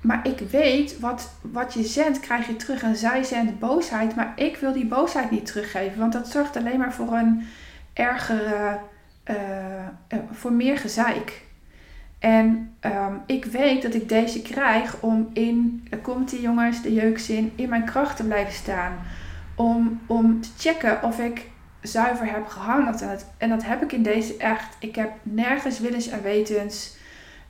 maar 0.00 0.28
ik 0.28 0.38
weet, 0.38 1.00
wat, 1.00 1.30
wat 1.40 1.74
je 1.74 1.82
zendt, 1.82 2.20
krijg 2.20 2.46
je 2.46 2.56
terug. 2.56 2.82
En 2.82 2.96
zij 2.96 3.22
zendt 3.22 3.58
boosheid, 3.58 4.16
maar 4.16 4.32
ik 4.36 4.56
wil 4.56 4.72
die 4.72 4.86
boosheid 4.86 5.30
niet 5.30 5.46
teruggeven. 5.46 5.98
Want 5.98 6.12
dat 6.12 6.28
zorgt 6.28 6.56
alleen 6.56 6.78
maar 6.78 6.92
voor 6.92 7.12
een 7.12 7.46
ergere, 7.92 8.78
uh, 9.30 10.18
voor 10.30 10.52
meer 10.52 10.78
gezeik. 10.78 11.42
En 12.18 12.74
um, 12.80 13.22
ik 13.26 13.44
weet 13.44 13.82
dat 13.82 13.94
ik 13.94 14.08
deze 14.08 14.42
krijg 14.42 15.00
om 15.00 15.30
in, 15.32 15.86
er 15.90 15.98
komt 15.98 16.30
die 16.30 16.40
jongens, 16.40 16.82
de 16.82 16.92
jeukzin, 16.92 17.52
in 17.54 17.68
mijn 17.68 17.84
kracht 17.84 18.16
te 18.16 18.24
blijven 18.24 18.54
staan 18.54 18.98
om, 19.54 20.00
om 20.06 20.40
te 20.40 20.48
checken 20.58 21.02
of 21.02 21.18
ik 21.18 21.50
zuiver 21.80 22.26
heb 22.32 22.46
gehandeld. 22.46 23.00
En 23.00 23.08
dat, 23.08 23.26
en 23.38 23.48
dat 23.48 23.64
heb 23.64 23.82
ik 23.82 23.92
in 23.92 24.02
deze 24.02 24.36
echt. 24.36 24.76
Ik 24.78 24.94
heb 24.94 25.10
nergens 25.22 25.78
willens 25.78 26.08
en 26.08 26.22
wetens 26.22 26.96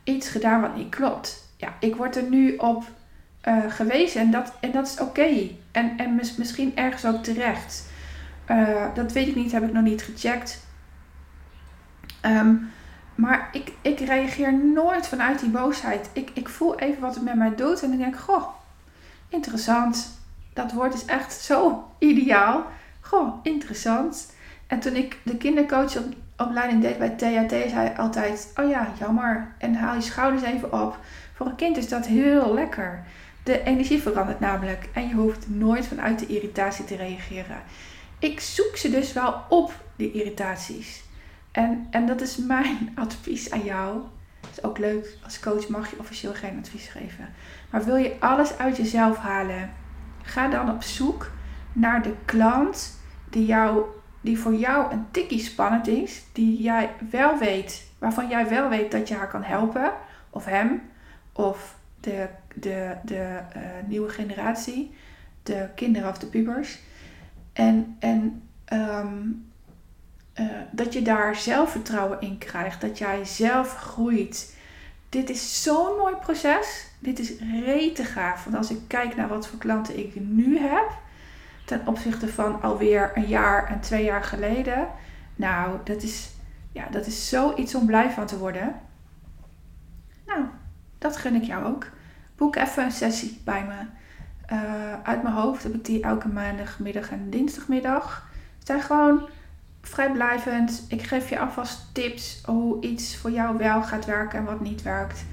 iets 0.05 0.29
gedaan 0.29 0.61
wat 0.61 0.77
niet 0.77 0.89
klopt. 0.89 1.49
Ja, 1.57 1.75
ik 1.81 1.97
word 1.97 2.17
er 2.17 2.23
nu 2.23 2.57
op 2.57 2.85
uh, 3.49 3.59
gewezen 3.69 4.21
en 4.21 4.31
dat, 4.31 4.53
en 4.61 4.71
dat 4.71 4.87
is 4.87 5.01
oké. 5.01 5.51
En, 5.73 5.97
en 5.97 6.15
mis, 6.15 6.37
misschien 6.37 6.77
ergens 6.77 7.05
ook 7.05 7.23
terecht. 7.23 7.87
Uh, 8.51 8.85
dat 8.95 9.13
weet 9.13 9.29
ik 9.29 9.35
niet, 9.35 9.53
heb 9.53 9.63
ik 9.63 9.73
nog 9.73 9.83
niet 9.83 10.03
gecheckt. 10.03 10.67
Um, 12.23 12.73
maar 13.15 13.49
ik, 13.53 13.73
ik 13.83 13.99
reageer 13.99 14.55
nooit 14.55 15.07
vanuit 15.07 15.41
die 15.41 15.51
boosheid. 15.51 16.11
Ik, 16.13 16.31
ik 16.35 16.49
voel 16.49 16.79
even 16.79 17.01
wat 17.01 17.15
het 17.15 17.25
met 17.25 17.35
mij 17.35 17.55
doet 17.55 17.83
en 17.83 17.89
dan 17.89 17.99
denk 17.99 18.15
ik, 18.15 18.21
goh, 18.21 18.49
interessant 19.29 20.23
dat 20.55 20.73
woord 20.73 20.95
is 20.95 21.05
echt 21.05 21.33
zo 21.33 21.85
ideaal. 21.99 22.67
Goh, 23.01 23.35
interessant. 23.43 24.33
En 24.67 24.81
toen 24.81 24.95
ik 24.95 25.19
de 25.23 25.37
kindercoachopleiding 25.37 26.83
deed 26.83 26.99
bij 26.99 27.09
THT, 27.09 27.51
zei 27.51 27.73
hij 27.73 27.97
altijd: 27.97 28.53
Oh 28.57 28.69
ja, 28.69 28.93
jammer. 28.99 29.55
En 29.59 29.75
haal 29.75 29.95
je 29.95 30.01
schouders 30.01 30.43
even 30.43 30.73
op. 30.83 30.99
Voor 31.35 31.47
een 31.47 31.57
kind 31.57 31.77
is 31.77 31.89
dat 31.89 32.07
heel 32.07 32.55
lekker. 32.55 33.05
De 33.43 33.63
energie 33.63 34.03
verandert 34.03 34.41
namelijk 34.41 34.89
en 34.93 35.09
je 35.09 35.15
hoeft 35.15 35.49
nooit 35.49 35.87
vanuit 35.87 36.19
de 36.19 36.27
irritatie 36.27 36.85
te 36.85 36.97
reageren. 36.97 37.63
Ik 38.19 38.41
zoek 38.41 38.77
ze 38.77 38.91
dus 38.91 39.13
wel 39.13 39.43
op, 39.49 39.73
die 39.97 40.13
irritaties. 40.13 41.03
En, 41.53 41.87
en 41.91 42.07
dat 42.07 42.21
is 42.21 42.37
mijn 42.37 42.93
advies 43.05 43.51
aan 43.51 43.65
jou. 43.65 44.03
Dat 44.41 44.51
is 44.51 44.63
ook 44.63 44.79
leuk. 44.79 45.17
Als 45.25 45.41
coach 45.41 45.69
mag 45.69 45.91
je 45.91 45.99
officieel 45.99 46.35
geen 46.35 46.59
advies 46.59 46.89
geven. 46.89 47.29
Maar 47.71 47.85
wil 47.85 47.97
je 47.97 48.17
alles 48.19 48.59
uit 48.59 48.77
jezelf 48.77 49.17
halen? 49.17 49.71
Ga 50.25 50.49
dan 50.49 50.71
op 50.71 50.83
zoek 50.83 51.31
naar 51.73 52.03
de 52.03 52.15
klant 52.25 52.99
die, 53.31 53.47
jou, 53.47 53.85
die 54.21 54.39
voor 54.39 54.55
jou 54.55 54.93
een 54.93 55.07
tikkie 55.11 55.41
spannend 55.41 55.87
is. 55.87 56.23
Die 56.33 56.63
jij 56.63 56.91
wel 57.11 57.39
weet, 57.39 57.87
waarvan 57.99 58.29
jij 58.29 58.49
wel 58.49 58.69
weet 58.69 58.91
dat 58.91 59.09
je 59.09 59.15
haar 59.15 59.29
kan 59.29 59.43
helpen. 59.43 59.93
Of 60.31 60.45
hem. 60.45 60.83
Of 61.33 61.77
de, 62.01 62.29
de, 62.55 62.97
de 63.03 63.41
uh, 63.57 63.63
nieuwe 63.87 64.09
generatie. 64.09 64.95
De 65.43 65.69
kinderen 65.75 66.09
of 66.09 66.19
de 66.19 66.27
pubers. 66.27 66.79
En, 67.53 67.97
en 67.99 68.43
um, 68.73 69.53
uh, 70.41 70.47
dat 70.71 70.93
je 70.93 71.03
daar 71.03 71.37
zelfvertrouwen 71.37 72.21
in 72.21 72.39
krijgt. 72.39 72.81
Dat 72.81 72.99
jij 72.99 73.25
zelf 73.25 73.77
groeit. 73.77 74.57
Dit 75.09 75.31
is 75.31 75.63
zo'n 75.63 75.97
mooi 75.97 76.15
proces. 76.15 76.87
Dit 77.05 77.19
is 77.19 77.33
rete 77.65 78.05
gaaf. 78.05 78.45
Want 78.45 78.57
als 78.57 78.71
ik 78.71 78.79
kijk 78.87 79.17
naar 79.17 79.29
wat 79.29 79.49
voor 79.49 79.59
klanten 79.59 79.99
ik 79.99 80.15
nu 80.15 80.59
heb. 80.59 80.91
Ten 81.65 81.87
opzichte 81.87 82.29
van 82.29 82.63
alweer 82.63 83.11
een 83.15 83.27
jaar 83.27 83.67
en 83.69 83.81
twee 83.81 84.05
jaar 84.05 84.25
geleden. 84.25 84.89
Nou, 85.37 85.79
dat 85.85 86.03
is, 86.03 86.31
ja, 86.73 86.87
dat 86.91 87.07
is 87.07 87.29
zoiets 87.29 87.75
om 87.75 87.87
blij 87.87 88.11
van 88.11 88.27
te 88.27 88.39
worden. 88.39 88.75
Nou, 90.27 90.45
dat 90.99 91.17
gun 91.17 91.35
ik 91.35 91.43
jou 91.43 91.65
ook. 91.65 91.87
Boek 92.37 92.57
even 92.57 92.85
een 92.85 92.93
sessie 92.93 93.41
bij 93.45 93.65
me. 93.65 93.87
Uh, 94.57 95.03
uit 95.03 95.23
mijn 95.23 95.35
hoofd 95.35 95.63
heb 95.63 95.75
ik 95.75 95.85
die 95.85 96.03
elke 96.03 96.29
maandagmiddag 96.29 97.11
en 97.11 97.31
dinsdagmiddag. 97.31 98.29
Het 98.59 98.67
zijn 98.67 98.81
gewoon 98.81 99.29
vrijblijvend. 99.83 100.85
Ik 100.89 101.03
geef 101.03 101.29
je 101.29 101.39
alvast 101.39 101.95
tips 101.95 102.41
hoe 102.45 102.83
iets 102.83 103.17
voor 103.17 103.31
jou 103.31 103.57
wel 103.57 103.83
gaat 103.83 104.05
werken 104.05 104.39
en 104.39 104.45
wat 104.45 104.61
niet 104.61 104.83
werkt. 104.83 105.25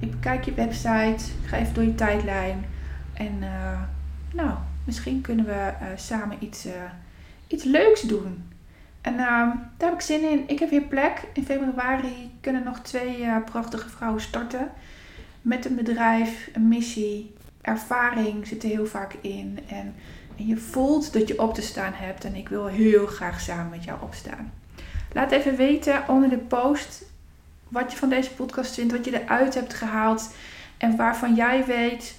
Ik 0.00 0.10
bekijk 0.10 0.44
je 0.44 0.54
website, 0.54 1.24
ga 1.44 1.56
even 1.56 1.74
door 1.74 1.84
je 1.84 1.94
tijdlijn. 1.94 2.64
En 3.12 3.36
uh, 3.40 3.80
nou, 4.32 4.50
misschien 4.84 5.20
kunnen 5.20 5.44
we 5.44 5.72
uh, 5.82 5.86
samen 5.96 6.36
iets, 6.40 6.66
uh, 6.66 6.72
iets 7.46 7.64
leuks 7.64 8.00
doen. 8.00 8.48
En 9.00 9.16
daar 9.16 9.70
heb 9.78 9.92
ik 9.92 10.00
zin 10.00 10.30
in. 10.30 10.44
Ik 10.46 10.58
heb 10.58 10.70
weer 10.70 10.82
plek. 10.82 11.22
In 11.32 11.44
februari 11.44 12.30
kunnen 12.40 12.64
nog 12.64 12.80
twee 12.80 13.26
prachtige 13.44 13.88
vrouwen 13.88 14.20
starten. 14.20 14.70
Met 15.42 15.64
een 15.64 15.74
bedrijf, 15.74 16.48
een 16.52 16.68
missie, 16.68 17.34
ervaring 17.60 18.46
zit 18.46 18.62
er 18.62 18.68
heel 18.68 18.86
vaak 18.86 19.14
in. 19.20 19.58
En 19.68 19.94
en 20.40 20.46
je 20.46 20.56
voelt 20.56 21.12
dat 21.12 21.28
je 21.28 21.38
op 21.38 21.54
te 21.54 21.62
staan 21.62 21.92
hebt. 21.94 22.24
En 22.24 22.34
ik 22.34 22.48
wil 22.48 22.66
heel 22.66 23.06
graag 23.06 23.40
samen 23.40 23.70
met 23.70 23.84
jou 23.84 24.02
opstaan. 24.02 24.52
Laat 25.12 25.30
even 25.30 25.56
weten 25.56 26.08
onder 26.08 26.30
de 26.30 26.38
post 26.38 27.04
wat 27.70 27.92
je 27.92 27.98
van 27.98 28.08
deze 28.08 28.34
podcast 28.34 28.74
vindt. 28.74 28.92
Wat 28.92 29.04
je 29.04 29.22
eruit 29.22 29.54
hebt 29.54 29.74
gehaald. 29.74 30.30
En 30.76 30.96
waarvan 30.96 31.34
jij 31.34 31.64
weet. 31.64 32.14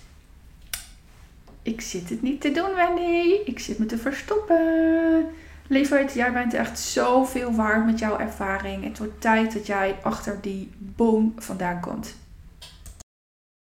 Ik 1.62 1.82
zit 1.82 2.10
het 2.10 2.22
niet 2.22 2.42
te 2.42 2.52
doen, 2.52 2.76
Wendy. 2.76 3.40
Ik 3.46 3.60
zit 3.60 3.80
me 3.80 3.86
te 3.86 3.98
verstoppen. 3.98 5.26
Lieverd, 5.68 6.14
jij 6.14 6.32
bent 6.32 6.54
echt 6.54 6.80
zoveel 6.80 7.56
waard 7.56 7.86
met 7.86 8.00
jouw 8.00 8.18
ervaring. 8.18 8.84
Het 8.84 8.98
wordt 8.98 9.22
tijd 9.22 9.54
dat 9.54 9.68
jij 9.68 9.96
achter 10.02 10.42
die 10.42 10.70
boom 10.78 11.34
vandaan 11.38 11.80
komt. 11.80 12.16